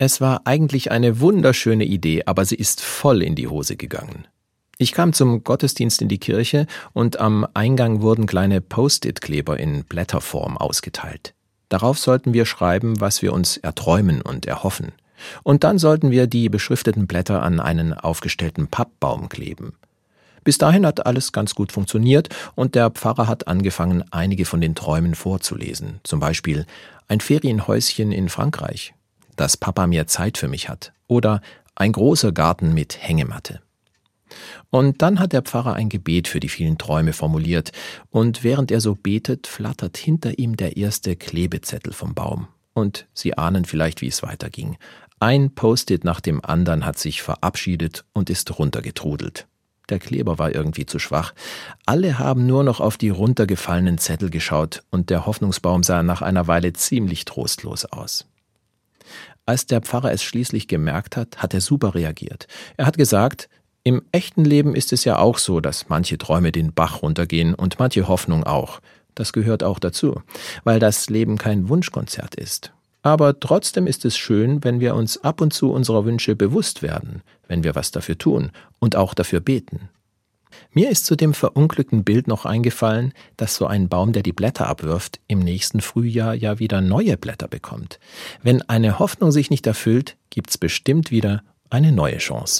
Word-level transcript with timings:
Es 0.00 0.20
war 0.20 0.42
eigentlich 0.44 0.92
eine 0.92 1.18
wunderschöne 1.18 1.84
Idee, 1.84 2.22
aber 2.24 2.44
sie 2.44 2.54
ist 2.54 2.80
voll 2.80 3.20
in 3.20 3.34
die 3.34 3.48
Hose 3.48 3.76
gegangen. 3.76 4.28
Ich 4.78 4.92
kam 4.92 5.12
zum 5.12 5.42
Gottesdienst 5.42 6.00
in 6.00 6.08
die 6.08 6.18
Kirche 6.18 6.68
und 6.92 7.18
am 7.18 7.48
Eingang 7.52 8.00
wurden 8.00 8.26
kleine 8.26 8.60
Post-it-Kleber 8.60 9.58
in 9.58 9.82
Blätterform 9.82 10.56
ausgeteilt. 10.56 11.34
Darauf 11.68 11.98
sollten 11.98 12.32
wir 12.32 12.46
schreiben, 12.46 13.00
was 13.00 13.22
wir 13.22 13.32
uns 13.32 13.56
erträumen 13.56 14.22
und 14.22 14.46
erhoffen. 14.46 14.92
Und 15.42 15.64
dann 15.64 15.78
sollten 15.78 16.12
wir 16.12 16.28
die 16.28 16.48
beschrifteten 16.48 17.08
Blätter 17.08 17.42
an 17.42 17.58
einen 17.58 17.92
aufgestellten 17.92 18.68
Pappbaum 18.68 19.28
kleben. 19.28 19.74
Bis 20.44 20.58
dahin 20.58 20.86
hat 20.86 21.06
alles 21.06 21.32
ganz 21.32 21.56
gut 21.56 21.72
funktioniert 21.72 22.28
und 22.54 22.76
der 22.76 22.90
Pfarrer 22.90 23.26
hat 23.26 23.48
angefangen, 23.48 24.04
einige 24.12 24.44
von 24.44 24.60
den 24.60 24.76
Träumen 24.76 25.16
vorzulesen. 25.16 25.98
Zum 26.04 26.20
Beispiel 26.20 26.66
ein 27.08 27.18
Ferienhäuschen 27.18 28.12
in 28.12 28.28
Frankreich 28.28 28.94
dass 29.38 29.56
Papa 29.56 29.86
mehr 29.86 30.06
Zeit 30.06 30.36
für 30.38 30.48
mich 30.48 30.68
hat. 30.68 30.92
Oder 31.06 31.40
ein 31.74 31.92
großer 31.92 32.32
Garten 32.32 32.74
mit 32.74 32.98
Hängematte. 33.00 33.60
Und 34.70 35.00
dann 35.00 35.20
hat 35.20 35.32
der 35.32 35.42
Pfarrer 35.42 35.74
ein 35.74 35.88
Gebet 35.88 36.28
für 36.28 36.40
die 36.40 36.48
vielen 36.48 36.76
Träume 36.76 37.12
formuliert, 37.12 37.72
und 38.10 38.44
während 38.44 38.70
er 38.70 38.80
so 38.80 38.94
betet, 38.94 39.46
flattert 39.46 39.96
hinter 39.96 40.38
ihm 40.38 40.56
der 40.56 40.76
erste 40.76 41.16
Klebezettel 41.16 41.92
vom 41.92 42.14
Baum. 42.14 42.48
Und 42.74 43.06
Sie 43.14 43.36
ahnen 43.36 43.64
vielleicht, 43.64 44.02
wie 44.02 44.08
es 44.08 44.22
weiterging. 44.22 44.76
Ein 45.20 45.54
Post-it 45.54 46.04
nach 46.04 46.20
dem 46.20 46.44
anderen 46.44 46.84
hat 46.84 46.98
sich 46.98 47.22
verabschiedet 47.22 48.04
und 48.12 48.30
ist 48.30 48.58
runtergetrudelt. 48.58 49.46
Der 49.88 49.98
Kleber 49.98 50.38
war 50.38 50.54
irgendwie 50.54 50.84
zu 50.84 50.98
schwach. 50.98 51.32
Alle 51.86 52.18
haben 52.18 52.46
nur 52.46 52.62
noch 52.62 52.80
auf 52.80 52.98
die 52.98 53.08
runtergefallenen 53.08 53.98
Zettel 53.98 54.30
geschaut, 54.30 54.82
und 54.90 55.10
der 55.10 55.26
Hoffnungsbaum 55.26 55.82
sah 55.82 56.02
nach 56.02 56.22
einer 56.22 56.46
Weile 56.46 56.72
ziemlich 56.74 57.24
trostlos 57.24 57.86
aus. 57.86 58.26
Als 59.46 59.66
der 59.66 59.80
Pfarrer 59.80 60.12
es 60.12 60.22
schließlich 60.22 60.68
gemerkt 60.68 61.16
hat, 61.16 61.38
hat 61.38 61.54
er 61.54 61.60
super 61.60 61.94
reagiert. 61.94 62.46
Er 62.76 62.86
hat 62.86 62.98
gesagt, 62.98 63.48
im 63.84 64.02
echten 64.12 64.44
Leben 64.44 64.74
ist 64.74 64.92
es 64.92 65.04
ja 65.04 65.18
auch 65.18 65.38
so, 65.38 65.60
dass 65.60 65.88
manche 65.88 66.18
Träume 66.18 66.52
den 66.52 66.74
Bach 66.74 67.02
runtergehen 67.02 67.54
und 67.54 67.78
manche 67.78 68.08
Hoffnung 68.08 68.44
auch. 68.44 68.80
Das 69.14 69.32
gehört 69.32 69.62
auch 69.62 69.78
dazu, 69.78 70.22
weil 70.64 70.78
das 70.78 71.08
Leben 71.08 71.38
kein 71.38 71.68
Wunschkonzert 71.68 72.34
ist. 72.34 72.72
Aber 73.02 73.40
trotzdem 73.40 73.86
ist 73.86 74.04
es 74.04 74.16
schön, 74.16 74.62
wenn 74.64 74.80
wir 74.80 74.94
uns 74.94 75.24
ab 75.24 75.40
und 75.40 75.52
zu 75.52 75.72
unserer 75.72 76.04
Wünsche 76.04 76.36
bewusst 76.36 76.82
werden, 76.82 77.22
wenn 77.46 77.64
wir 77.64 77.74
was 77.74 77.90
dafür 77.90 78.18
tun 78.18 78.50
und 78.78 78.96
auch 78.96 79.14
dafür 79.14 79.40
beten. 79.40 79.88
Mir 80.72 80.90
ist 80.90 81.06
zu 81.06 81.16
dem 81.16 81.34
verunglückten 81.34 82.04
Bild 82.04 82.28
noch 82.28 82.44
eingefallen, 82.44 83.12
dass 83.36 83.56
so 83.56 83.66
ein 83.66 83.88
Baum, 83.88 84.12
der 84.12 84.22
die 84.22 84.32
Blätter 84.32 84.66
abwirft, 84.66 85.20
im 85.28 85.40
nächsten 85.40 85.80
Frühjahr 85.80 86.34
ja 86.34 86.58
wieder 86.58 86.80
neue 86.80 87.16
Blätter 87.16 87.48
bekommt. 87.48 87.98
Wenn 88.42 88.62
eine 88.62 88.98
Hoffnung 88.98 89.32
sich 89.32 89.50
nicht 89.50 89.66
erfüllt, 89.66 90.16
gibt's 90.30 90.58
bestimmt 90.58 91.10
wieder 91.10 91.42
eine 91.70 91.92
neue 91.92 92.18
Chance. 92.18 92.56